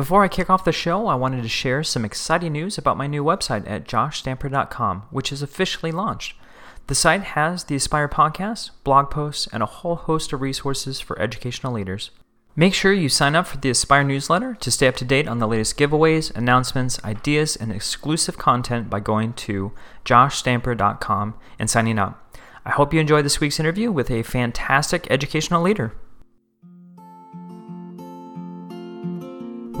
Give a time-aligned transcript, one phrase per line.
[0.00, 3.06] Before I kick off the show, I wanted to share some exciting news about my
[3.06, 6.38] new website at joshstamper.com, which is officially launched.
[6.86, 11.20] The site has the Aspire podcast, blog posts, and a whole host of resources for
[11.20, 12.12] educational leaders.
[12.56, 15.38] Make sure you sign up for the Aspire newsletter to stay up to date on
[15.38, 19.72] the latest giveaways, announcements, ideas, and exclusive content by going to
[20.06, 22.38] joshstamper.com and signing up.
[22.64, 25.92] I hope you enjoy this week's interview with a fantastic educational leader.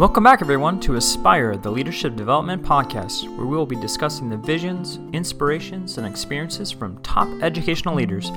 [0.00, 4.36] Welcome back, everyone, to Aspire, the Leadership Development Podcast, where we will be discussing the
[4.38, 8.30] visions, inspirations, and experiences from top educational leaders.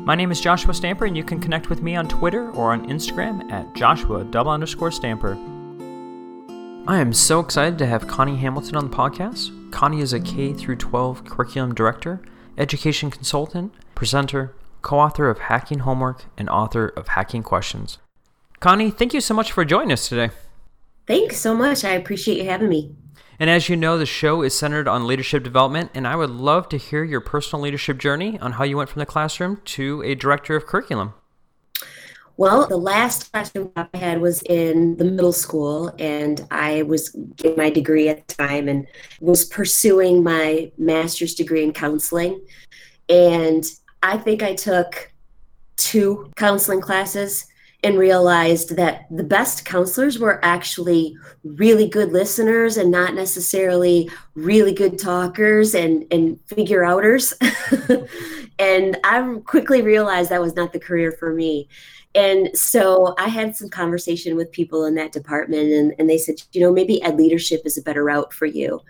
[0.00, 2.88] My name is Joshua Stamper, and you can connect with me on Twitter or on
[2.88, 5.34] Instagram at Joshua double underscore Stamper.
[6.88, 9.70] I am so excited to have Connie Hamilton on the podcast.
[9.70, 12.20] Connie is a K through 12 curriculum director,
[12.58, 17.98] education consultant, presenter, co-author of Hacking Homework, and author of Hacking Questions.
[18.58, 20.30] Connie, thank you so much for joining us today.
[21.06, 21.84] Thanks so much.
[21.84, 22.94] I appreciate you having me.
[23.38, 26.68] And as you know, the show is centered on leadership development, and I would love
[26.70, 30.14] to hear your personal leadership journey on how you went from the classroom to a
[30.14, 31.12] director of curriculum.
[32.38, 37.10] Well, the last classroom job I had was in the middle school, and I was
[37.36, 38.86] getting my degree at the time and
[39.20, 42.40] was pursuing my master's degree in counseling.
[43.08, 43.64] And
[44.02, 45.12] I think I took
[45.76, 47.46] two counseling classes
[47.82, 54.72] and realized that the best counselors were actually really good listeners and not necessarily really
[54.72, 57.32] good talkers and, and figure outers.
[58.58, 61.68] and I quickly realized that was not the career for me.
[62.14, 66.36] And so I had some conversation with people in that department, and, and they said,
[66.52, 68.80] you know, maybe ed leadership is a better route for you.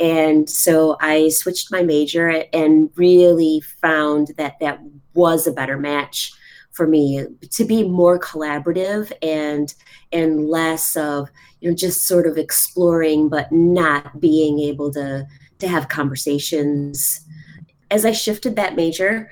[0.00, 4.80] And so I switched my major and really found that that
[5.12, 6.32] was a better match
[6.80, 9.74] for me to be more collaborative and
[10.12, 11.28] and less of
[11.60, 15.26] you know just sort of exploring but not being able to
[15.58, 17.20] to have conversations
[17.90, 19.30] as i shifted that major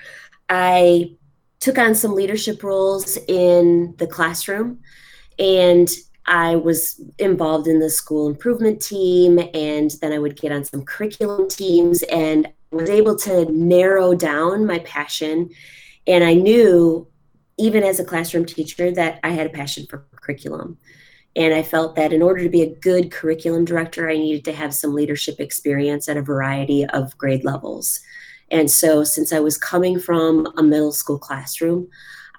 [0.51, 1.11] i
[1.59, 4.79] took on some leadership roles in the classroom
[5.39, 5.89] and
[6.27, 10.85] I was involved in the school improvement team, and then I would get on some
[10.85, 15.49] curriculum teams and was able to narrow down my passion.
[16.07, 17.09] And I knew
[17.59, 20.79] even as a classroom teacher, that I had a passion for curriculum.
[21.37, 24.53] And I felt that in order to be a good curriculum director, I needed to
[24.53, 28.01] have some leadership experience at a variety of grade levels.
[28.51, 31.89] And so, since I was coming from a middle school classroom,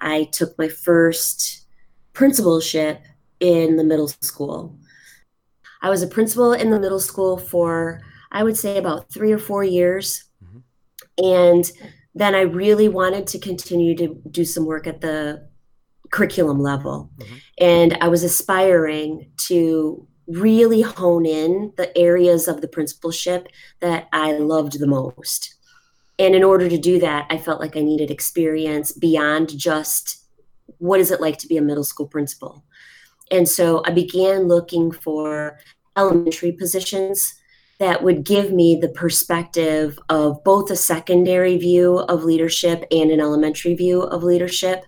[0.00, 1.66] I took my first
[2.12, 3.02] principalship
[3.38, 4.76] in the middle school.
[5.82, 8.00] I was a principal in the middle school for,
[8.32, 10.24] I would say, about three or four years.
[10.44, 11.24] Mm-hmm.
[11.24, 11.72] And
[12.14, 15.48] then I really wanted to continue to do some work at the
[16.10, 17.10] curriculum level.
[17.18, 17.36] Mm-hmm.
[17.58, 23.48] And I was aspiring to really hone in the areas of the principalship
[23.80, 25.56] that I loved the most.
[26.18, 30.24] And in order to do that, I felt like I needed experience beyond just
[30.78, 32.64] what is it like to be a middle school principal.
[33.30, 35.58] And so I began looking for
[35.96, 37.34] elementary positions
[37.80, 43.20] that would give me the perspective of both a secondary view of leadership and an
[43.20, 44.84] elementary view of leadership.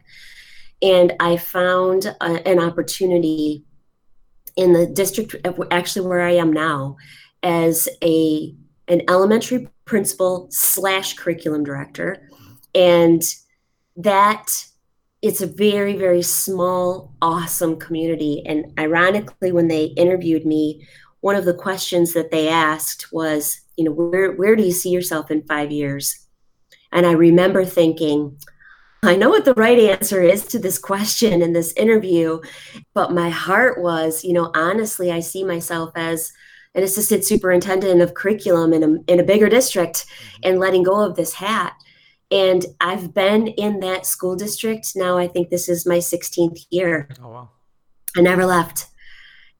[0.82, 3.64] And I found a, an opportunity
[4.56, 5.34] in the district,
[5.70, 6.98] actually where I am now,
[7.42, 8.54] as a
[8.88, 12.28] an elementary principal slash curriculum director,
[12.74, 13.22] and
[13.96, 14.66] that
[15.22, 20.84] it's a very very small awesome community and ironically when they interviewed me
[21.22, 24.90] one of the questions that they asked was, you know, where where do you see
[24.90, 26.26] yourself in 5 years?
[26.92, 28.36] And I remember thinking,
[29.02, 32.40] I know what the right answer is to this question in this interview,
[32.94, 36.32] but my heart was, you know, honestly, I see myself as
[36.74, 40.40] an assistant superintendent of curriculum in a, in a bigger district mm-hmm.
[40.44, 41.74] and letting go of this hat.
[42.30, 47.08] And I've been in that school district now, I think this is my 16th year.
[47.22, 47.50] Oh, wow.
[48.16, 48.86] I never left.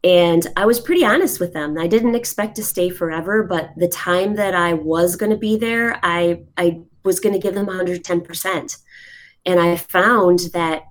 [0.05, 1.79] And I was pretty honest with them.
[1.79, 5.57] I didn't expect to stay forever, but the time that I was going to be
[5.57, 8.79] there, I, I was going to give them 110%.
[9.47, 10.85] And I found that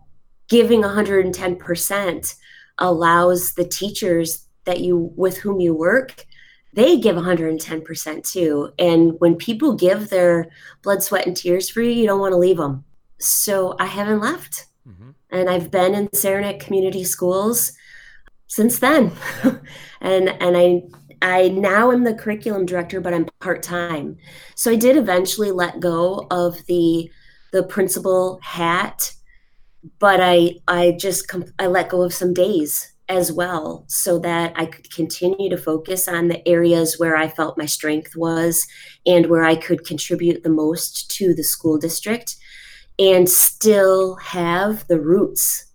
[0.48, 2.36] giving 110%
[2.78, 6.26] allows the teachers that you with whom you work
[6.74, 10.50] they give 110% too and when people give their
[10.82, 12.84] blood sweat and tears for you you don't want to leave them
[13.20, 15.12] so i haven't left mm-hmm.
[15.30, 17.74] and i've been in saranac community schools
[18.52, 19.14] since then.
[20.02, 20.82] and and I
[21.22, 24.18] I now am the curriculum director, but I'm part time.
[24.56, 27.10] So I did eventually let go of the
[27.54, 29.14] the principal hat,
[30.00, 34.66] but I I just I let go of some days as well so that I
[34.66, 38.68] could continue to focus on the areas where I felt my strength was
[39.06, 42.36] and where I could contribute the most to the school district
[43.00, 45.71] and still have the roots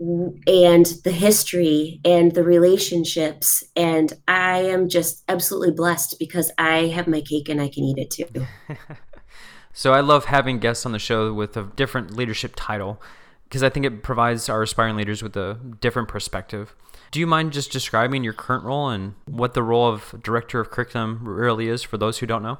[0.00, 3.64] and the history and the relationships.
[3.74, 7.98] And I am just absolutely blessed because I have my cake and I can eat
[7.98, 8.46] it too.
[9.72, 13.02] so I love having guests on the show with a different leadership title
[13.44, 16.74] because I think it provides our aspiring leaders with a different perspective.
[17.10, 20.70] Do you mind just describing your current role and what the role of director of
[20.70, 22.58] curriculum really is for those who don't know?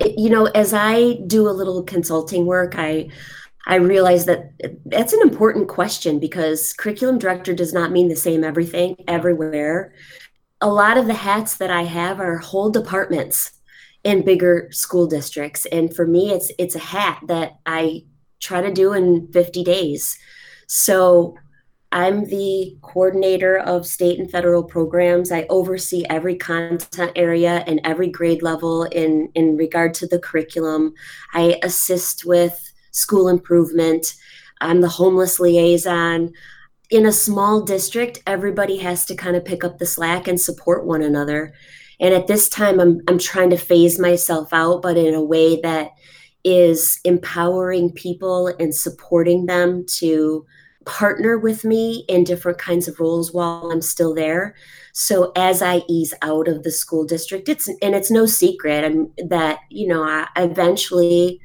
[0.00, 3.10] You know, as I do a little consulting work, I
[3.66, 4.52] I realize that
[4.84, 9.94] that's an important question because curriculum director does not mean the same everything everywhere.
[10.60, 13.52] A lot of the hats that I have are whole departments
[14.02, 18.04] in bigger school districts and for me it's it's a hat that I
[18.38, 20.18] try to do in 50 days.
[20.66, 21.36] So
[21.94, 25.30] I'm the coordinator of state and federal programs.
[25.30, 30.94] I oversee every content area and every grade level in, in regard to the curriculum.
[31.34, 34.14] I assist with school improvement.
[34.60, 36.32] I'm the homeless liaison.
[36.90, 40.86] In a small district, everybody has to kind of pick up the slack and support
[40.86, 41.52] one another.
[42.00, 45.60] And at this time, I'm, I'm trying to phase myself out, but in a way
[45.60, 45.90] that
[46.44, 50.46] is empowering people and supporting them to
[50.84, 54.54] partner with me in different kinds of roles while I'm still there.
[54.92, 59.10] So as I ease out of the school district, it's and it's no secret I'm,
[59.28, 61.40] that you know I, eventually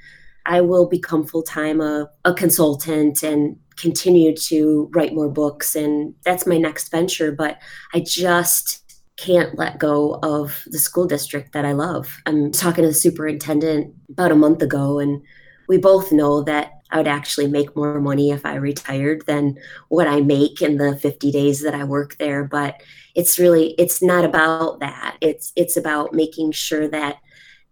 [0.45, 5.75] I will become full time a, a consultant and continue to write more books.
[5.75, 7.31] And that's my next venture.
[7.31, 7.59] But
[7.93, 8.83] I just
[9.17, 12.17] can't let go of the school district that I love.
[12.25, 15.21] I'm talking to the superintendent about a month ago, and
[15.67, 19.57] we both know that I would actually make more money if I retired than
[19.89, 22.45] what I make in the 50 days that I work there.
[22.45, 22.81] But
[23.13, 25.17] it's really it's not about that.
[25.21, 27.17] It's it's about making sure that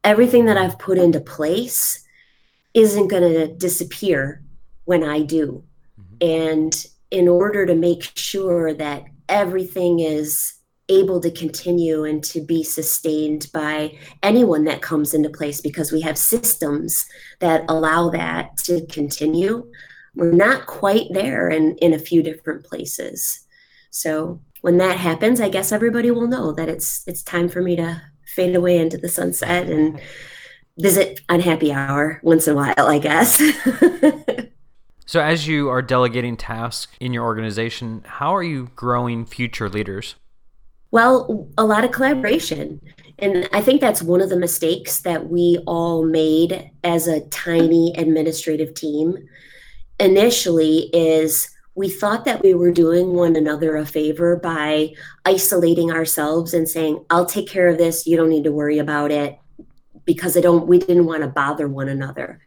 [0.03, 2.03] everything that I've put into place
[2.77, 4.44] isn't going to disappear
[4.85, 5.63] when I do.
[6.00, 6.29] Mm-hmm.
[6.29, 10.53] And in order to make sure that everything is
[10.89, 16.01] able to continue and to be sustained by anyone that comes into place because we
[16.01, 17.06] have systems
[17.39, 19.69] that allow that to continue.
[20.15, 23.45] We're not quite there in, in a few different places.
[23.89, 27.75] So when that happens, I guess everybody will know that it's it's time for me
[27.75, 30.00] to fade away into the sunset and
[30.77, 33.38] visit unhappy hour once in a while, I guess.
[35.06, 40.15] so, as you are delegating tasks in your organization, how are you growing future leaders?
[40.91, 42.79] Well, a lot of collaboration.
[43.19, 47.94] And I think that's one of the mistakes that we all made as a tiny
[47.97, 49.18] administrative team
[50.00, 54.94] initially is we thought that we were doing one another a favor by
[55.25, 58.07] isolating ourselves and saying, I'll take care of this.
[58.07, 59.38] You don't need to worry about it
[60.07, 62.39] because I don't we didn't want to bother one another.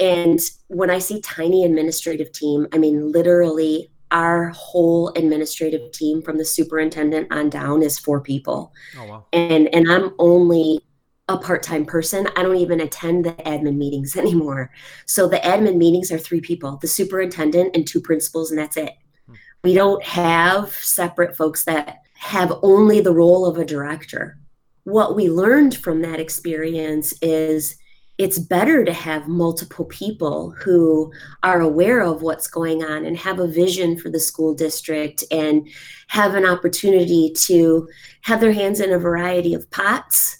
[0.00, 6.38] And when I see tiny administrative team, I mean literally our whole administrative team from
[6.38, 8.72] the superintendent on down is four people.
[8.98, 9.26] Oh, wow.
[9.32, 10.80] And and I'm only
[11.30, 12.26] a part-time person.
[12.36, 14.70] I don't even attend the admin meetings anymore.
[15.06, 18.92] So the admin meetings are three people, the superintendent and two principals and that's it.
[19.26, 19.34] Hmm.
[19.62, 24.38] We don't have separate folks that have only the role of a director
[24.88, 27.76] what we learned from that experience is
[28.16, 33.38] it's better to have multiple people who are aware of what's going on and have
[33.38, 35.68] a vision for the school district and
[36.08, 37.86] have an opportunity to
[38.22, 40.38] have their hands in a variety of pots,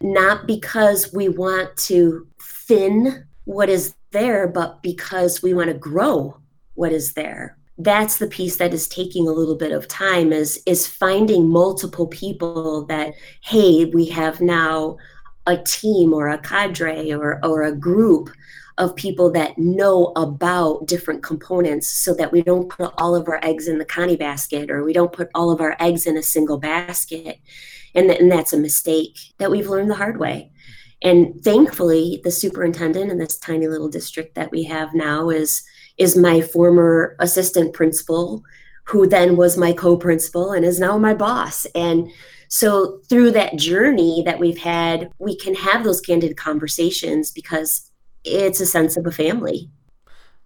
[0.00, 6.34] not because we want to thin what is there, but because we want to grow
[6.74, 10.62] what is there that's the piece that is taking a little bit of time is
[10.66, 14.96] is finding multiple people that hey we have now
[15.46, 18.30] a team or a cadre or or a group
[18.78, 23.38] of people that know about different components so that we don't put all of our
[23.42, 26.22] eggs in the Connie basket or we don't put all of our eggs in a
[26.22, 27.38] single basket.
[27.94, 30.50] And, th- and that's a mistake that we've learned the hard way.
[31.02, 35.62] And thankfully the superintendent in this tiny little district that we have now is
[35.98, 38.42] is my former assistant principal,
[38.84, 41.66] who then was my co principal and is now my boss.
[41.74, 42.10] And
[42.48, 47.90] so through that journey that we've had, we can have those candid conversations because
[48.24, 49.70] it's a sense of a family.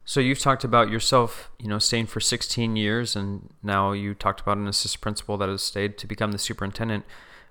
[0.05, 4.41] So you've talked about yourself, you know, staying for 16 years, and now you talked
[4.41, 7.05] about an assistant principal that has stayed to become the superintendent.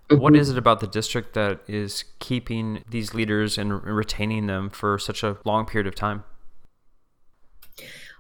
[0.10, 0.22] Mm-hmm.
[0.22, 4.98] What is it about the district that is keeping these leaders and retaining them for
[4.98, 6.24] such a long period of time?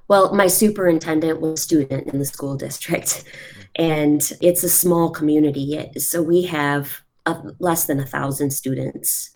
[0.07, 3.24] Well, my superintendent was a student in the school district,
[3.75, 5.89] and it's a small community.
[5.97, 9.31] So we have a, less than a thousand students.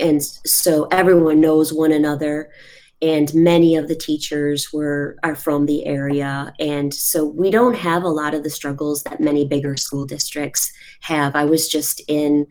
[0.00, 2.50] And so everyone knows one another
[3.02, 8.04] and many of the teachers were are from the area and so we don't have
[8.04, 12.46] a lot of the struggles that many bigger school districts have i was just in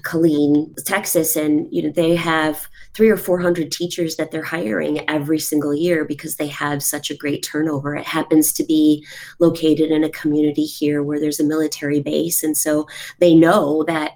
[0.00, 5.08] Killeen, Texas, and you know they have three or four hundred teachers that they're hiring
[5.08, 7.94] every single year because they have such a great turnover.
[7.94, 9.06] It happens to be
[9.38, 12.86] located in a community here where there's a military base, and so
[13.18, 14.12] they know that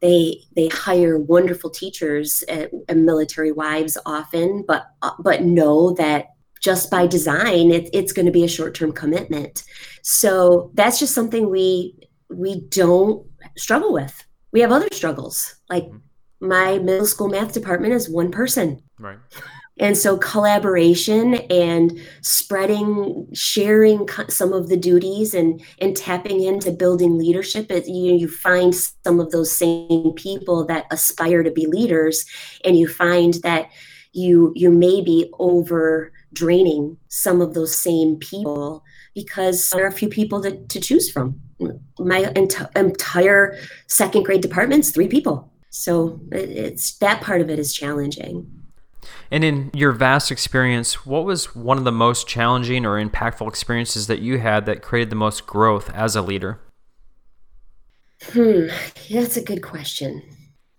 [0.00, 6.26] they they hire wonderful teachers uh, and, military wives often, but uh, but know that
[6.60, 9.62] just by design it, it's going to be a short-term commitment.
[10.02, 11.96] So that's just something we
[12.30, 14.24] we don't struggle with.
[14.52, 16.48] We have other struggles like mm-hmm.
[16.48, 18.82] my middle school math department is one person.
[18.98, 19.18] Right.
[19.80, 27.16] And so collaboration and spreading, sharing some of the duties and and tapping into building
[27.16, 27.70] leadership.
[27.70, 32.24] It, you you find some of those same people that aspire to be leaders,
[32.64, 33.70] and you find that
[34.12, 38.82] you you may be over draining some of those same people
[39.24, 41.40] because there are a few people to, to choose from.
[41.98, 43.58] My ent- entire
[43.88, 45.52] second grade department's three people.
[45.70, 48.50] So it's that part of it is challenging.
[49.30, 54.06] And in your vast experience, what was one of the most challenging or impactful experiences
[54.06, 56.60] that you had that created the most growth as a leader?
[58.22, 58.68] Hmm,
[59.10, 60.22] that's a good question.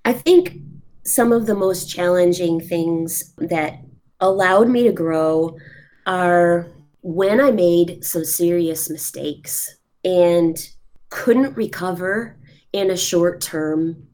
[0.05, 0.57] I think
[1.03, 3.79] some of the most challenging things that
[4.19, 5.57] allowed me to grow
[6.05, 10.57] are when I made some serious mistakes and
[11.09, 12.37] couldn't recover
[12.73, 14.07] in a short term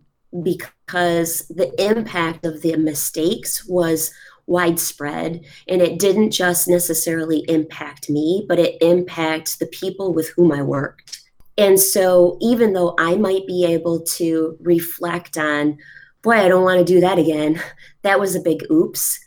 [0.44, 4.12] because the impact of the mistakes was
[4.48, 10.52] widespread and it didn't just necessarily impact me but it impacted the people with whom
[10.52, 11.22] i worked.
[11.58, 15.78] And so even though i might be able to reflect on
[16.22, 17.62] boy i don't want to do that again
[18.04, 19.20] that was a big oops.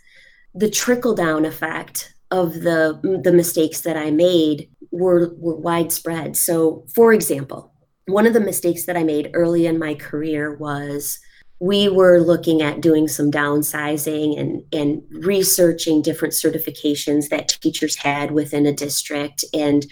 [0.55, 6.37] The trickle down effect of the the mistakes that i made were were widespread.
[6.37, 7.73] So for example
[8.09, 11.19] one of the mistakes that I made early in my career was
[11.61, 18.31] we were looking at doing some downsizing and, and researching different certifications that teachers had
[18.31, 19.87] within a district and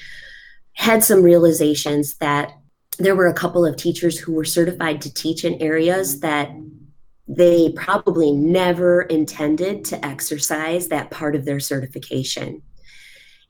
[0.75, 2.53] had some realizations that
[2.99, 6.51] there were a couple of teachers who were certified to teach in areas that
[7.29, 12.63] they probably never intended to exercise that part of their certification.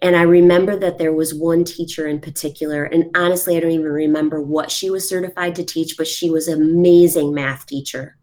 [0.03, 3.87] And I remember that there was one teacher in particular, and honestly, I don't even
[3.87, 8.17] remember what she was certified to teach, but she was an amazing math teacher.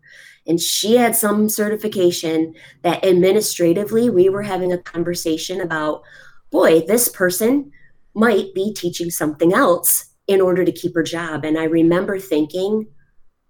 [0.45, 6.03] And she had some certification that administratively we were having a conversation about
[6.51, 7.72] boy, this person
[8.13, 11.43] might be teaching something else in order to keep her job.
[11.43, 12.88] And I remember thinking,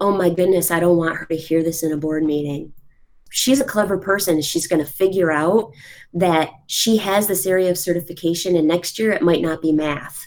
[0.03, 2.73] oh my goodness, I don't want her to hear this in a board meeting
[3.33, 4.41] she's a clever person.
[4.41, 5.73] She's going to figure out
[6.13, 10.25] that she has this area of certification, and next year it might not be math.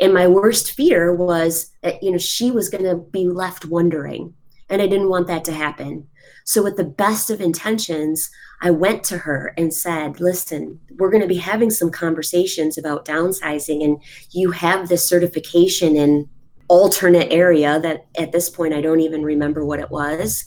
[0.00, 4.34] And my worst fear was that you know she was going to be left wondering,
[4.68, 6.08] and I didn't want that to happen.
[6.44, 8.28] So, with the best of intentions,
[8.62, 13.04] I went to her and said, Listen, we're going to be having some conversations about
[13.04, 16.28] downsizing, and you have this certification in
[16.70, 20.44] alternate area that at this point I don't even remember what it was.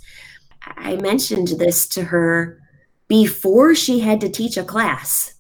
[0.66, 2.62] I mentioned this to her
[3.10, 5.34] before she had to teach a class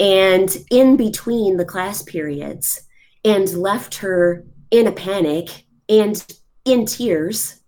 [0.00, 2.80] and in between the class periods
[3.22, 6.24] and left her in a panic and
[6.64, 7.60] in tears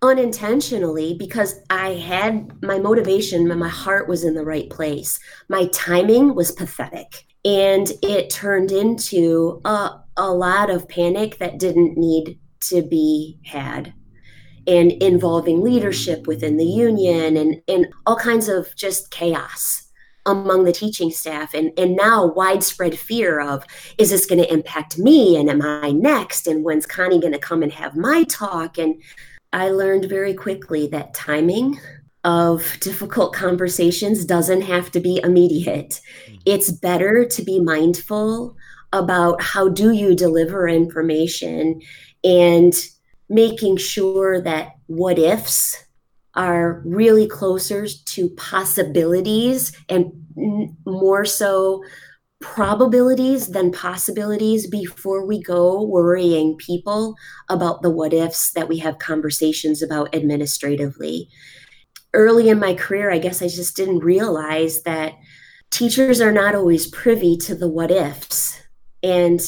[0.00, 5.18] unintentionally because I had my motivation, my heart was in the right place.
[5.48, 7.26] My timing was pathetic.
[7.44, 13.92] And it turned into a, a lot of panic that didn't need to be had.
[14.66, 19.88] And involving leadership within the union and, and all kinds of just chaos
[20.24, 21.52] among the teaching staff.
[21.52, 23.64] And, and now widespread fear of
[23.98, 25.36] is this going to impact me?
[25.36, 26.46] And am i next?
[26.46, 28.78] And when's connie going to come and have my talk?
[28.78, 29.02] And
[29.52, 31.78] i learned very quickly that timing
[32.24, 36.36] of difficult conversations doesn't have to be immediate mm-hmm.
[36.46, 38.56] it's better to be mindful
[38.92, 41.80] about how do you deliver information
[42.22, 42.74] and
[43.28, 45.82] making sure that what ifs
[46.34, 50.12] are really closer to possibilities and
[50.86, 51.82] more so
[52.40, 57.14] probabilities than possibilities before we go worrying people
[57.48, 61.28] about the what ifs that we have conversations about administratively.
[62.14, 65.14] Early in my career, I guess I just didn't realize that
[65.70, 68.60] teachers are not always privy to the what ifs
[69.02, 69.40] and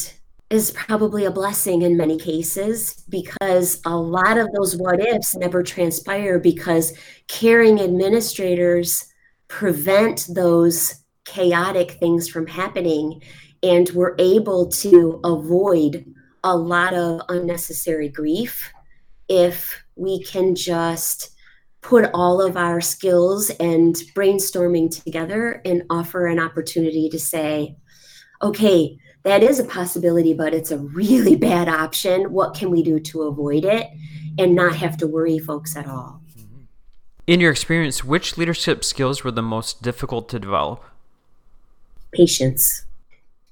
[0.51, 5.63] is probably a blessing in many cases because a lot of those what ifs never
[5.63, 6.97] transpire because
[7.29, 9.07] caring administrators
[9.49, 13.21] prevent those chaotic things from happening
[13.63, 16.05] and we're able to avoid
[16.45, 18.71] a lot of unnecessary grief
[19.29, 21.34] if we can just
[21.85, 27.77] put all of our skills and brainstorming together and offer an opportunity to say,
[28.41, 32.33] okay, that is a possibility, but it's a really bad option.
[32.33, 33.91] What can we do to avoid it
[34.39, 36.23] and not have to worry folks at all?
[36.39, 36.63] Mm-hmm.
[37.27, 40.83] In your experience, which leadership skills were the most difficult to develop?
[42.13, 42.87] Patience.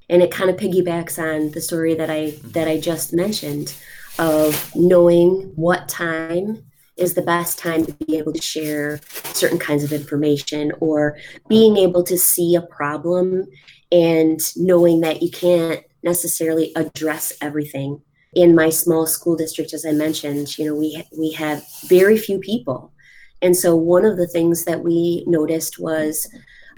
[0.08, 3.74] And it kind of piggybacks on the story that I that I just mentioned
[4.18, 6.64] of knowing what time
[6.96, 9.00] is the best time to be able to share
[9.32, 11.16] certain kinds of information or
[11.48, 13.46] being able to see a problem
[13.90, 18.00] and knowing that you can't necessarily address everything.
[18.34, 22.38] In my small school district as i mentioned you know we we have very few
[22.38, 22.92] people.
[23.42, 26.28] And so one of the things that we noticed was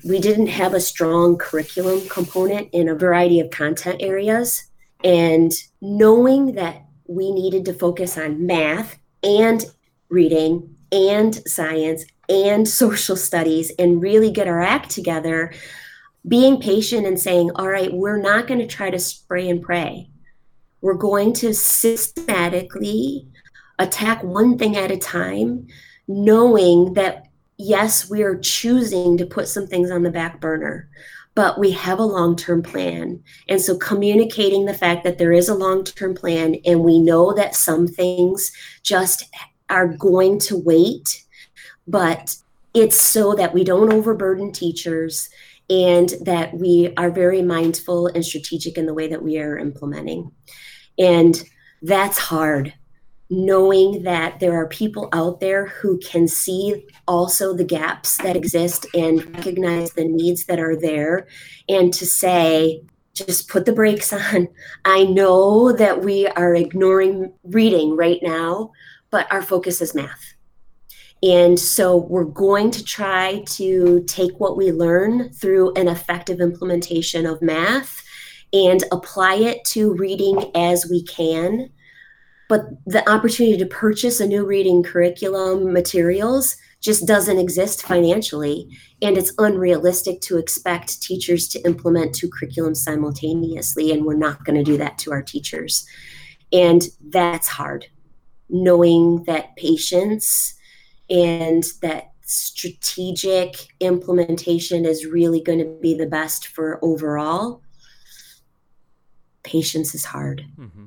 [0.04, 4.64] we didn't have a strong curriculum component in a variety of content areas.
[5.02, 9.64] And knowing that we needed to focus on math and
[10.14, 15.52] reading and science and social studies and really get our act together,
[16.26, 20.08] being patient and saying, all right, we're not going to try to spray and pray.
[20.80, 23.26] We're going to systematically
[23.78, 25.66] attack one thing at a time,
[26.08, 27.26] knowing that,
[27.58, 30.88] yes, we are choosing to put some things on the back burner
[31.34, 33.22] but we have a long term plan.
[33.48, 37.32] And so communicating the fact that there is a long term plan and we know
[37.34, 38.52] that some things
[38.82, 39.24] just
[39.70, 41.24] are going to wait,
[41.86, 42.36] but
[42.74, 45.28] it's so that we don't overburden teachers
[45.70, 50.30] and that we are very mindful and strategic in the way that we are implementing.
[50.98, 51.42] And
[51.82, 52.74] that's hard,
[53.30, 58.86] knowing that there are people out there who can see also the gaps that exist
[58.94, 61.26] and recognize the needs that are there,
[61.68, 62.82] and to say,
[63.14, 64.48] just put the brakes on.
[64.84, 68.72] I know that we are ignoring reading right now,
[69.14, 70.34] but our focus is math.
[71.22, 77.24] And so we're going to try to take what we learn through an effective implementation
[77.24, 78.02] of math
[78.52, 81.70] and apply it to reading as we can.
[82.48, 88.66] But the opportunity to purchase a new reading curriculum materials just doesn't exist financially.
[89.00, 93.92] And it's unrealistic to expect teachers to implement two curriculums simultaneously.
[93.92, 95.86] And we're not going to do that to our teachers.
[96.52, 97.86] And that's hard
[98.48, 100.54] knowing that patience
[101.10, 107.60] and that strategic implementation is really going to be the best for overall
[109.42, 110.86] patience is hard mm-hmm.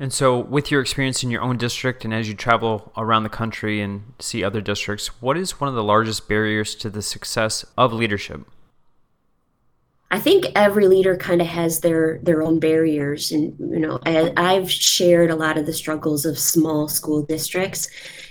[0.00, 3.28] and so with your experience in your own district and as you travel around the
[3.28, 7.64] country and see other districts what is one of the largest barriers to the success
[7.78, 8.40] of leadership
[10.14, 14.32] I think every leader kind of has their their own barriers, and you know, I,
[14.36, 17.88] I've shared a lot of the struggles of small school districts,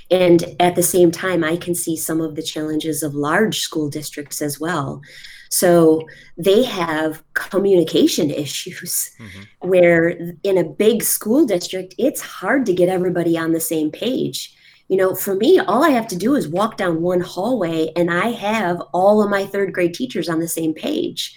[0.10, 3.90] and at the same time, I can see some of the challenges of large school
[3.90, 5.02] districts as well.
[5.50, 9.68] So they have communication issues mm-hmm.
[9.68, 10.08] where
[10.44, 14.56] in a big school district, it's hard to get everybody on the same page.
[14.88, 18.10] You know, for me, all I have to do is walk down one hallway and
[18.10, 21.36] I have all of my third grade teachers on the same page.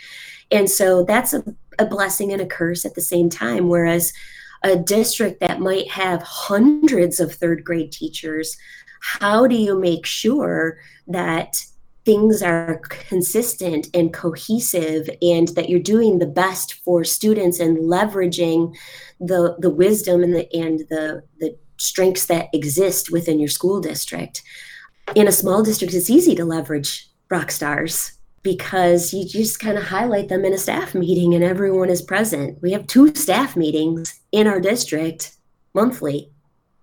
[0.51, 1.43] And so that's a,
[1.79, 3.69] a blessing and a curse at the same time.
[3.69, 4.13] Whereas
[4.63, 8.57] a district that might have hundreds of third grade teachers,
[9.01, 11.65] how do you make sure that
[12.07, 18.75] things are consistent and cohesive and that you're doing the best for students and leveraging
[19.21, 24.43] the the wisdom and the and the the strengths that exist within your school district
[25.15, 28.16] in a small district it's easy to leverage rock stars
[28.47, 32.57] because you just kind of highlight them in a staff meeting and everyone is present.
[32.63, 35.37] We have two staff meetings in our district
[35.75, 36.31] monthly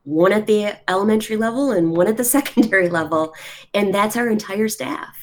[0.04, 3.34] one at the elementary level and one at the secondary level,
[3.74, 5.16] and that's our entire staff.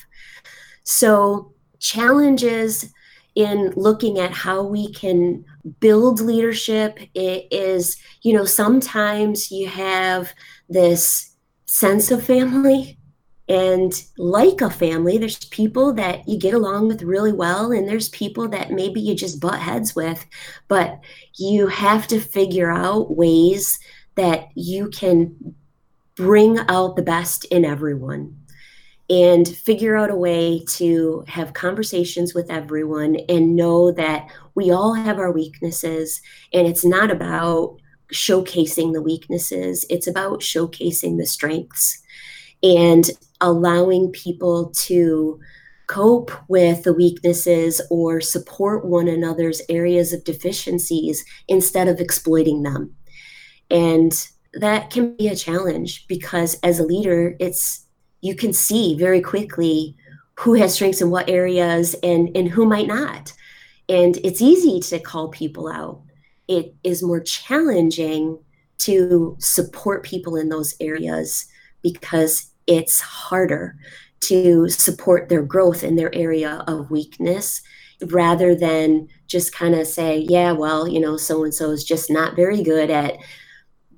[0.82, 2.90] So, challenges
[3.34, 5.44] in looking at how we can
[5.78, 10.32] build leadership is, you know, sometimes you have
[10.70, 12.98] this sense of family
[13.50, 18.08] and like a family, there's people that you get along with really well, and there's
[18.10, 20.24] people that maybe you just butt heads with.
[20.68, 21.00] But
[21.36, 23.78] you have to figure out ways
[24.14, 25.56] that you can
[26.16, 28.36] bring out the best in everyone.
[29.10, 34.94] and figure out a way to have conversations with everyone and know that we all
[34.94, 37.76] have our weaknesses and it's not about
[38.12, 42.00] showcasing the weaknesses it's about showcasing the strengths
[42.62, 43.10] and
[43.40, 45.40] allowing people to
[45.86, 52.94] cope with the weaknesses or support one another's areas of deficiencies instead of exploiting them.
[53.70, 54.12] And
[54.54, 57.86] that can be a challenge because as a leader it's
[58.20, 59.96] you can see very quickly
[60.38, 63.32] who has strengths in what areas and and who might not.
[63.88, 66.02] And it's easy to call people out.
[66.46, 68.38] It is more challenging
[68.78, 71.46] to support people in those areas
[71.82, 73.76] because it's harder
[74.20, 77.62] to support their growth in their area of weakness
[78.06, 82.10] rather than just kind of say yeah well you know so and so is just
[82.10, 83.16] not very good at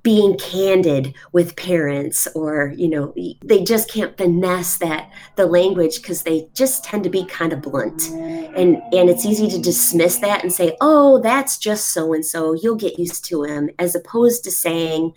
[0.03, 3.13] being candid with parents or you know
[3.45, 7.61] they just can't finesse that the language because they just tend to be kind of
[7.61, 8.09] blunt.
[8.09, 12.53] And and it's easy to dismiss that and say oh that's just so and so
[12.53, 15.13] you'll get used to him as opposed to saying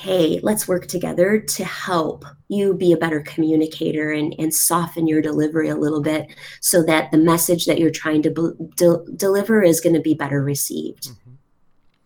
[0.00, 5.20] hey let's work together to help you be a better communicator and, and soften your
[5.20, 9.78] delivery a little bit so that the message that you're trying to be- deliver is
[9.78, 11.30] going to be better received mm-hmm.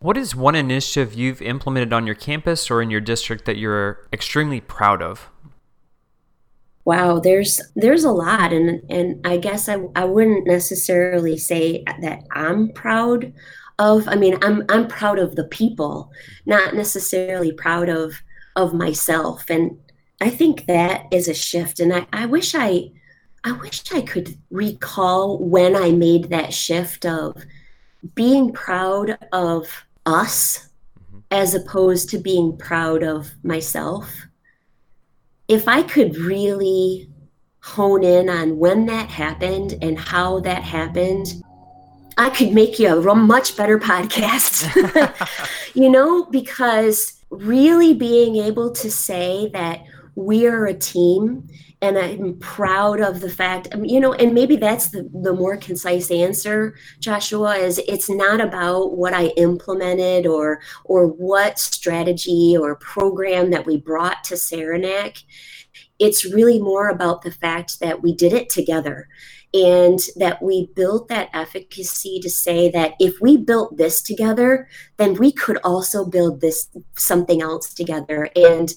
[0.04, 4.06] What is one initiative you've implemented on your campus or in your district that you're
[4.12, 5.30] extremely proud of?
[6.84, 12.24] Wow, there's there's a lot and and I guess I, I wouldn't necessarily say that
[12.32, 13.32] I'm proud
[13.78, 16.12] of I mean I'm I'm proud of the people,
[16.46, 18.14] not necessarily proud of
[18.56, 19.50] of myself.
[19.50, 19.78] And
[20.20, 21.80] I think that is a shift.
[21.80, 22.92] And I, I wish I
[23.42, 27.44] I wish I could recall when I made that shift of
[28.14, 30.70] being proud of us
[31.08, 31.18] mm-hmm.
[31.30, 34.10] as opposed to being proud of myself.
[35.46, 37.10] If I could really
[37.62, 41.42] hone in on when that happened and how that happened,
[42.16, 44.64] I could make you a much better podcast.
[45.74, 51.48] you know, because really being able to say that we are a team
[51.82, 55.56] and I'm proud of the fact, um, you know, and maybe that's the, the more
[55.58, 62.76] concise answer, Joshua, is it's not about what I implemented or or what strategy or
[62.76, 65.18] program that we brought to Saranac.
[65.98, 69.08] It's really more about the fact that we did it together
[69.54, 75.14] and that we built that efficacy to say that if we built this together, then
[75.14, 78.28] we could also build this something else together.
[78.34, 78.74] And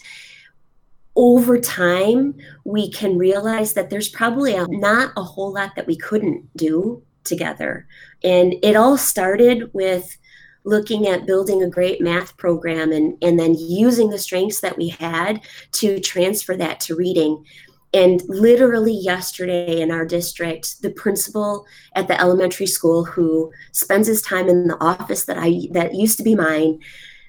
[1.15, 5.97] over time, we can realize that there's probably a, not a whole lot that we
[5.97, 7.87] couldn't do together.
[8.23, 10.15] And it all started with
[10.63, 14.89] looking at building a great math program and, and then using the strengths that we
[14.89, 17.43] had to transfer that to reading.
[17.97, 24.21] And literally yesterday in our district, the principal at the elementary school who spends his
[24.21, 26.79] time in the office that I that used to be mine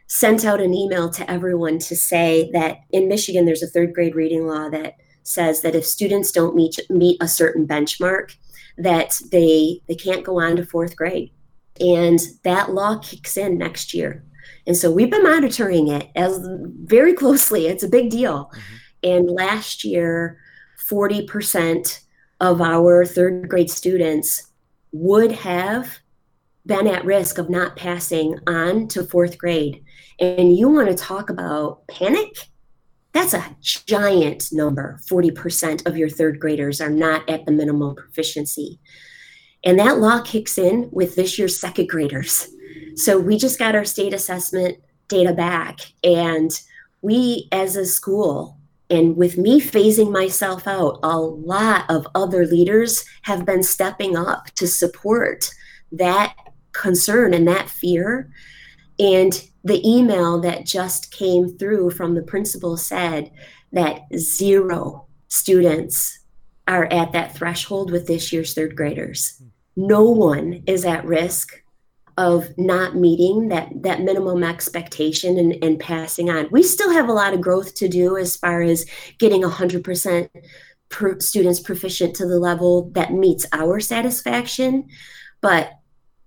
[0.09, 4.15] sent out an email to everyone to say that in Michigan, there's a third grade
[4.15, 8.37] reading law that says that if students don't meet meet a certain benchmark,
[8.77, 11.31] that they they can't go on to fourth grade,
[11.81, 14.23] and that law kicks in next year.
[14.67, 16.47] And so we've been monitoring it as
[16.85, 17.69] very closely.
[17.69, 18.51] It's a big deal.
[18.53, 18.77] Mm-hmm.
[19.05, 20.39] And last year,
[20.91, 22.01] 40%
[22.41, 24.51] of our third grade students
[24.93, 25.99] would have
[26.67, 29.85] been at risk of not passing on to fourth grade
[30.19, 32.37] and you want to talk about panic,
[33.13, 35.01] that's a giant number.
[35.09, 38.81] 40% of your third graders are not at the minimum proficiency.
[39.65, 42.49] And that law kicks in with this year's second graders.
[42.97, 45.81] So we just got our state assessment data back.
[46.03, 46.51] And
[47.01, 48.58] we, as a school,
[48.91, 54.47] and with me phasing myself out, a lot of other leaders have been stepping up
[54.57, 55.51] to support
[55.93, 56.35] that
[56.73, 58.31] concern and that fear.
[58.99, 63.31] And the email that just came through from the principal said
[63.73, 66.21] that zero students
[66.67, 69.37] are at that threshold with this year's third graders.
[69.39, 69.47] Hmm.
[69.77, 71.63] No one is at risk
[72.19, 76.49] of not meeting that that minimum expectation and, and passing on.
[76.51, 78.85] We still have a lot of growth to do as far as
[79.19, 80.29] getting 100%
[80.89, 84.89] per students proficient to the level that meets our satisfaction.
[85.41, 85.71] But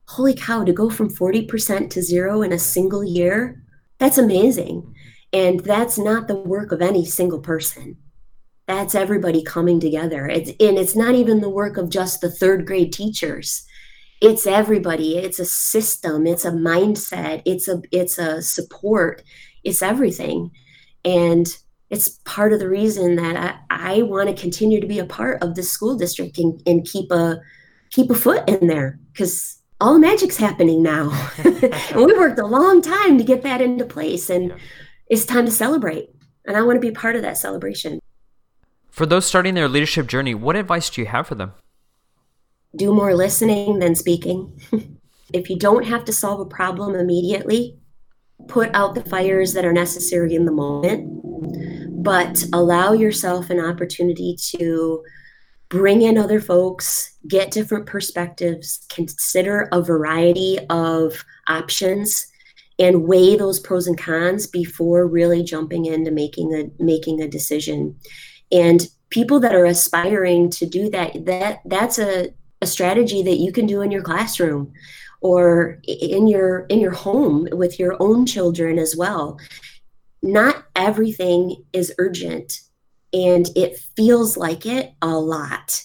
[0.07, 3.61] holy cow, to go from 40% to zero in a single year,
[3.97, 4.95] that's amazing.
[5.33, 7.97] And that's not the work of any single person.
[8.65, 10.25] That's everybody coming together.
[10.27, 13.65] It's, and it's not even the work of just the third grade teachers.
[14.21, 15.17] It's everybody.
[15.17, 16.27] It's a system.
[16.27, 17.41] It's a mindset.
[17.45, 19.23] It's a it's a support.
[19.63, 20.51] It's everything.
[21.03, 21.47] And
[21.89, 25.43] it's part of the reason that I, I want to continue to be a part
[25.43, 27.41] of the school district and, and keep a
[27.89, 31.09] keep a foot in there because all the magic's happening now.
[31.43, 34.57] and we worked a long time to get that into place and yeah.
[35.09, 36.09] it's time to celebrate.
[36.45, 37.99] And I want to be part of that celebration.
[38.89, 41.53] For those starting their leadership journey, what advice do you have for them?
[42.75, 44.59] Do more listening than speaking.
[45.33, 47.77] if you don't have to solve a problem immediately,
[48.47, 54.35] put out the fires that are necessary in the moment, but allow yourself an opportunity
[54.55, 55.03] to
[55.69, 62.27] bring in other folks, get different perspectives, consider a variety of options
[62.77, 67.95] and weigh those pros and cons before really jumping into making a making a decision.
[68.51, 73.51] And people that are aspiring to do that that that's a, a strategy that you
[73.51, 74.71] can do in your classroom
[75.21, 79.39] or in your in your home with your own children as well.
[80.21, 82.61] Not everything is urgent
[83.13, 85.83] and it feels like it a lot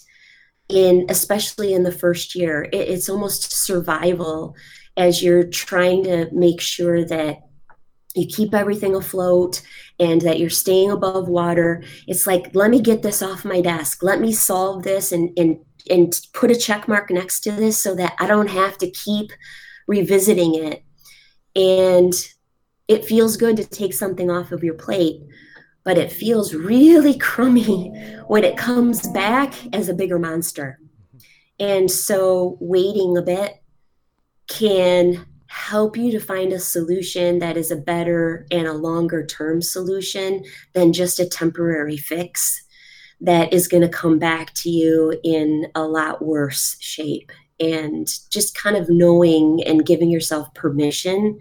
[0.69, 2.69] in especially in the first year.
[2.73, 4.55] It, it's almost survival
[4.97, 7.41] as you're trying to make sure that
[8.15, 9.61] you keep everything afloat
[10.01, 11.85] and that you're staying above water.
[12.07, 14.03] It's like let me get this off my desk.
[14.03, 15.59] Let me solve this and and
[15.91, 19.31] and put a check mark next to this so that I don't have to keep
[19.87, 20.85] revisiting it.
[21.55, 22.13] And
[22.89, 25.23] it feels good to take something off of your plate,
[25.85, 27.89] but it feels really crummy
[28.27, 30.79] when it comes back as a bigger monster.
[31.59, 33.63] And so waiting a bit
[34.49, 39.63] can help you to find a solution that is a better and a longer term
[39.63, 40.45] solution
[40.75, 42.66] than just a temporary fix
[43.21, 47.33] that is going to come back to you in a lot worse shape.
[47.59, 51.41] And just kind of knowing and giving yourself permission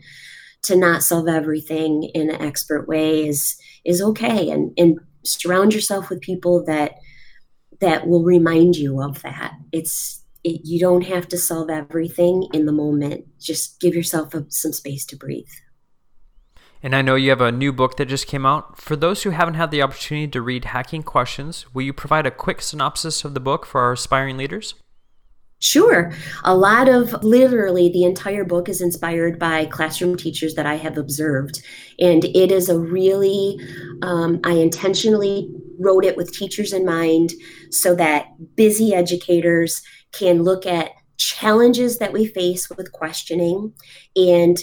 [0.64, 4.50] to not solve everything in an expert way is is okay.
[4.50, 6.96] And and surround yourself with people that
[7.82, 9.54] that will remind you of that.
[9.72, 13.26] It's it, you don't have to solve everything in the moment.
[13.40, 15.46] Just give yourself a, some space to breathe.
[16.86, 18.80] And I know you have a new book that just came out.
[18.80, 22.32] For those who haven't had the opportunity to read Hacking Questions, will you provide a
[22.32, 24.76] quick synopsis of the book for our aspiring leaders?
[25.58, 26.14] Sure.
[26.44, 30.96] A lot of literally the entire book is inspired by classroom teachers that I have
[30.96, 31.60] observed.
[32.00, 33.58] And it is a really,
[34.04, 37.34] um, I intentionally wrote it with teachers in mind
[37.72, 43.74] so that busy educators can look at challenges that we face with questioning
[44.16, 44.60] and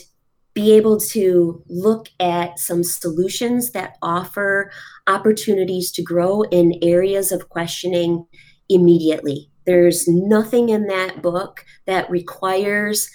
[0.55, 4.71] be able to look at some solutions that offer
[5.07, 8.27] opportunities to grow in areas of questioning
[8.69, 9.51] immediately.
[9.65, 13.09] There's nothing in that book that requires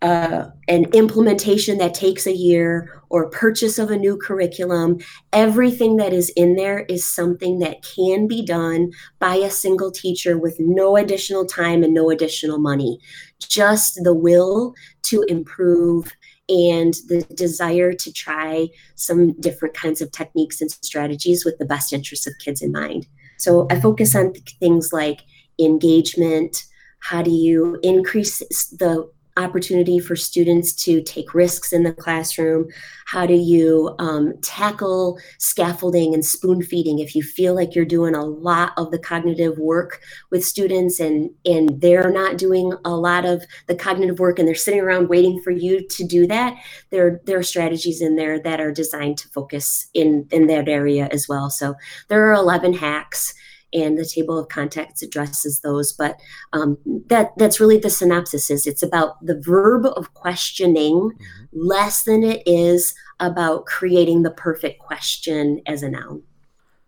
[0.00, 4.98] uh, an implementation that takes a year or purchase of a new curriculum.
[5.32, 10.38] Everything that is in there is something that can be done by a single teacher
[10.38, 13.00] with no additional time and no additional money.
[13.40, 14.72] Just the will
[15.02, 16.12] to improve
[16.48, 21.92] and the desire to try some different kinds of techniques and strategies with the best
[21.92, 23.06] interests of kids in mind.
[23.36, 25.20] So I focus on things like
[25.58, 26.64] engagement.
[27.00, 28.38] How do you increase
[28.78, 32.68] the opportunity for students to take risks in the classroom?
[33.06, 38.14] How do you um, tackle scaffolding and spoon feeding if you feel like you're doing
[38.14, 43.24] a lot of the cognitive work with students and, and they're not doing a lot
[43.24, 46.54] of the cognitive work and they're sitting around waiting for you to do that?
[46.90, 51.08] There, there are strategies in there that are designed to focus in, in that area
[51.12, 51.48] as well.
[51.48, 51.74] So
[52.08, 53.34] there are 11 hacks
[53.72, 55.92] and the table of contents addresses those.
[55.92, 56.18] But
[56.52, 61.44] um, that that's really the synopsis is it's about the verb of questioning mm-hmm.
[61.52, 66.22] less than it is about creating the perfect question as a noun.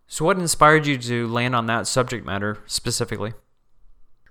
[0.06, 3.32] So, what inspired you to land on that subject matter specifically?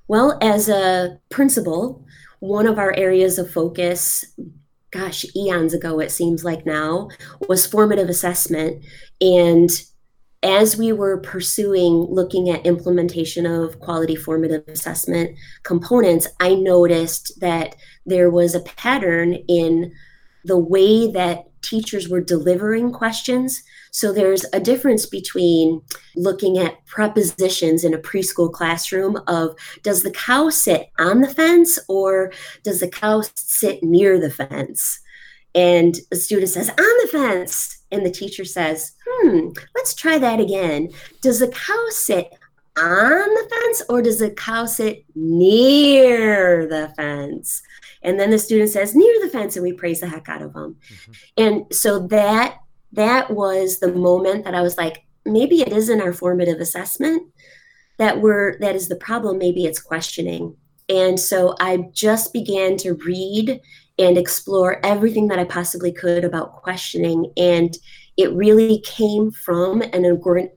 [0.08, 2.04] Well, as a principal,
[2.40, 4.26] one of our areas of focus
[4.92, 7.10] gosh, eons ago, it seems like now,
[7.48, 8.84] was formative assessment.
[9.22, 9.70] And
[10.42, 17.76] as we were pursuing looking at implementation of quality formative assessment components, I noticed that
[18.06, 19.92] there was a pattern in
[20.46, 23.62] the way that teachers were delivering questions.
[23.92, 25.82] So there's a difference between
[26.16, 31.78] looking at prepositions in a preschool classroom of does the cow sit on the fence
[31.90, 32.32] or
[32.64, 35.00] does the cow sit near the fence?
[35.54, 37.79] And a student says, on the fence.
[37.92, 40.90] And the teacher says, hmm, let's try that again.
[41.22, 42.32] Does the cow sit
[42.78, 47.62] on the fence or does the cow sit near the fence?
[48.02, 50.54] And then the student says, near the fence, and we praise the heck out of
[50.54, 50.78] them.
[50.94, 51.12] Mm-hmm.
[51.38, 52.58] And so that
[52.94, 57.24] that was the moment that I was like, maybe it isn't our formative assessment
[57.98, 60.56] that we're that is the problem maybe it's questioning
[60.88, 63.60] and so i just began to read
[64.00, 67.78] and explore everything that i possibly could about questioning and
[68.18, 70.06] it really came from an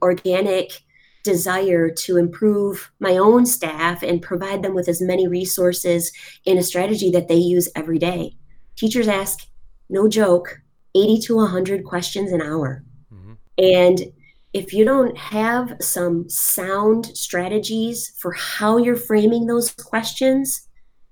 [0.01, 0.83] organic
[1.23, 6.11] desire to improve my own staff and provide them with as many resources
[6.45, 8.35] in a strategy that they use every day.
[8.75, 9.47] Teachers ask,
[9.89, 10.59] no joke,
[10.95, 12.83] 80 to 100 questions an hour.
[13.13, 13.33] Mm-hmm.
[13.57, 14.11] And
[14.51, 20.67] if you don't have some sound strategies for how you're framing those questions,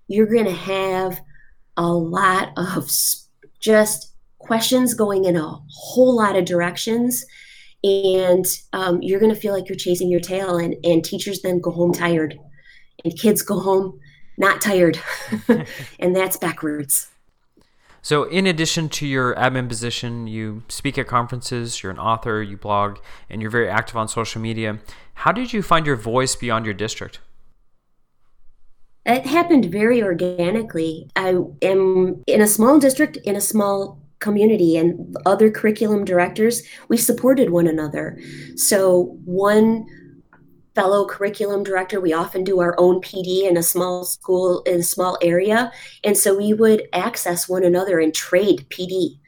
[0.07, 1.21] you're going to have
[1.77, 2.89] a lot of
[3.59, 7.25] just questions going in a whole lot of directions.
[7.83, 11.59] And um, you're going to feel like you're chasing your tail and, and teachers then
[11.59, 12.37] go home tired
[13.03, 13.99] and kids go home
[14.37, 14.99] not tired.
[15.99, 17.09] And that's backwards.
[18.01, 22.57] So in addition to your admin position you speak at conferences you're an author you
[22.57, 22.97] blog
[23.29, 24.79] and you're very active on social media.
[25.13, 27.19] How did you find your voice beyond your district
[29.05, 35.17] it happened very organically i am in a small district in a small community and
[35.25, 38.17] other curriculum directors, we supported one another.
[38.55, 39.85] So, one
[40.73, 44.83] fellow curriculum director, we often do our own PD in a small school, in a
[44.83, 45.69] small area.
[46.05, 49.19] And so we would access one another and trade PD.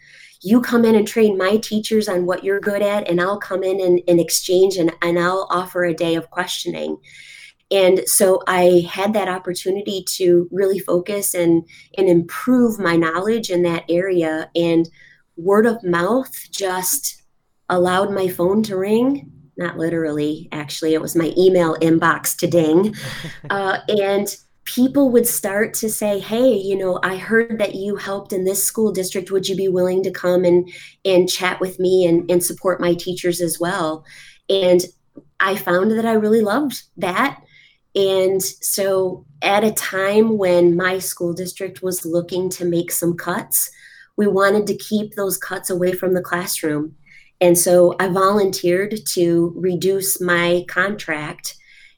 [0.42, 3.62] You come in and train my teachers on what you're good at, and I'll come
[3.62, 6.98] in and, and exchange and, and I'll offer a day of questioning
[7.74, 13.64] and so i had that opportunity to really focus and and improve my knowledge in
[13.64, 14.50] that area.
[14.56, 14.90] And
[15.36, 17.24] word of mouth just
[17.70, 19.32] allowed my phone to ring.
[19.58, 22.96] Not literally actually it was my email inbox to ding.
[23.50, 28.32] Uh, and people would start to say hey you know i heard that you helped
[28.32, 29.32] in this school district.
[29.32, 30.70] Would you be willing to come and
[31.04, 34.06] and chat with me and, and support my teachers as well?
[34.50, 34.82] And
[35.40, 37.42] i found that i really loved that
[37.96, 43.70] and so, at a time when my school district was looking to make some cuts,
[44.18, 46.96] we wanted to keep those cuts away from the classroom.
[47.40, 51.56] And so, I volunteered to reduce my contract,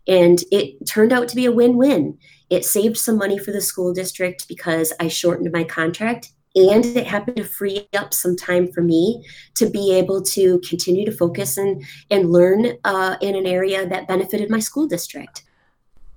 [0.07, 2.17] and it turned out to be a win win.
[2.49, 7.07] It saved some money for the school district because I shortened my contract and it
[7.07, 11.57] happened to free up some time for me to be able to continue to focus
[11.57, 15.44] and and learn uh, in an area that benefited my school district.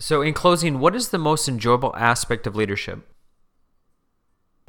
[0.00, 3.00] So, in closing, what is the most enjoyable aspect of leadership?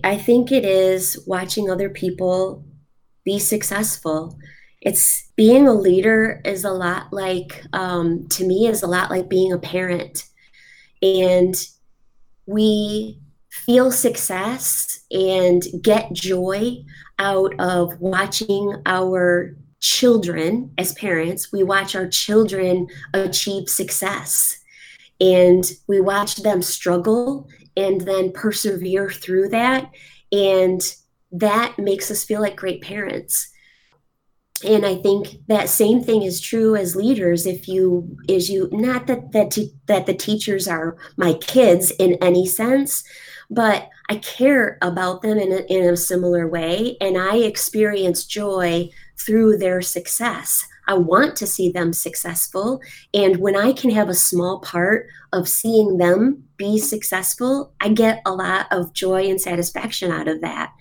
[0.04, 2.66] I think it is watching other people
[3.24, 4.38] be successful.
[4.82, 9.30] It's being a leader is a lot like, um, to me, is a lot like
[9.30, 10.26] being a parent.
[11.04, 11.54] And
[12.48, 13.20] we
[13.52, 16.78] feel success and get joy
[17.20, 21.52] out of watching our children as parents.
[21.52, 24.60] We watch our children achieve success
[25.20, 29.92] and we watch them struggle and then persevere through that.
[30.32, 30.82] And
[31.32, 33.50] that makes us feel like great parents.
[34.62, 37.46] And i think that same thing is true as leaders.
[37.46, 42.46] If you is you not that that that the teachers are my kids in any
[42.46, 43.04] sense
[43.50, 46.98] but i care about them in a, in a similar way.
[47.00, 52.82] And i experience joy through their success I want to see them successful.
[53.14, 58.24] And when I can have a small part of seeing them be successful, I get
[58.26, 60.74] a lot of joy and satisfaction out of that.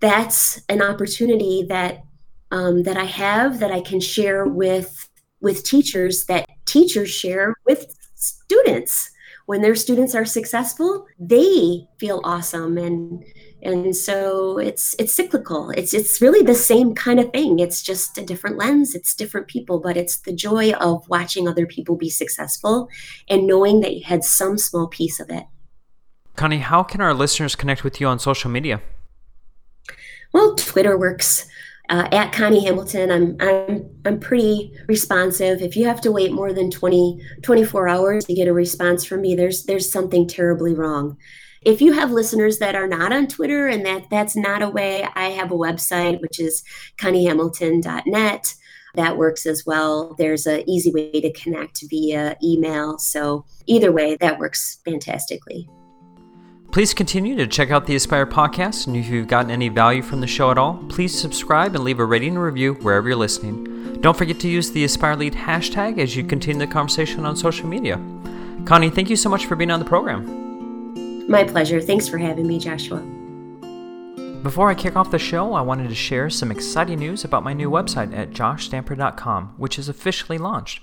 [0.00, 2.02] That's an opportunity that
[2.50, 5.08] um, that I have that I can share with
[5.42, 9.10] with teachers that teachers share with students.
[9.46, 13.22] When their students are successful, they feel awesome and
[13.62, 18.18] and so it's it's cyclical it's it's really the same kind of thing it's just
[18.18, 22.10] a different lens it's different people but it's the joy of watching other people be
[22.10, 22.88] successful
[23.28, 25.44] and knowing that you had some small piece of it
[26.36, 28.82] connie how can our listeners connect with you on social media
[30.32, 31.46] well twitter works
[31.90, 33.10] uh, at Connie Hamilton.
[33.10, 35.60] I'm, I'm, I'm pretty responsive.
[35.60, 39.20] If you have to wait more than 20, 24 hours to get a response from
[39.20, 41.18] me, there's, there's something terribly wrong.
[41.64, 45.06] If you have listeners that are not on Twitter and that that's not a way,
[45.14, 46.64] I have a website which is
[46.98, 48.54] conniehamilton.net.
[48.94, 50.14] That works as well.
[50.18, 52.98] There's an easy way to connect via email.
[52.98, 55.68] So either way, that works fantastically.
[56.72, 60.20] Please continue to check out the Aspire podcast, and if you've gotten any value from
[60.20, 64.00] the show at all, please subscribe and leave a rating and review wherever you're listening.
[64.00, 67.68] Don't forget to use the Aspire Lead hashtag as you continue the conversation on social
[67.68, 68.00] media.
[68.64, 70.41] Connie, thank you so much for being on the program.
[71.28, 71.80] My pleasure.
[71.80, 73.00] Thanks for having me, Joshua.
[74.42, 77.52] Before I kick off the show, I wanted to share some exciting news about my
[77.52, 80.80] new website at joshstamper.com, which is officially launched.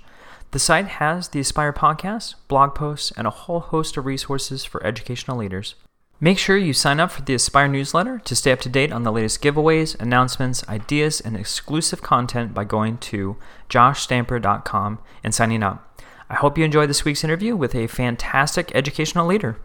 [0.52, 4.84] The site has the Aspire podcast, blog posts, and a whole host of resources for
[4.84, 5.74] educational leaders.
[6.22, 9.04] Make sure you sign up for the Aspire newsletter to stay up to date on
[9.04, 13.36] the latest giveaways, announcements, ideas, and exclusive content by going to
[13.68, 16.02] joshstamper.com and signing up.
[16.28, 19.58] I hope you enjoyed this week's interview with a fantastic educational leader.